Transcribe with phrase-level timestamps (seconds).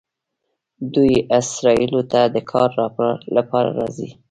[0.93, 2.69] دوی اسرائیلو ته د کار
[3.37, 4.09] لپاره راځي.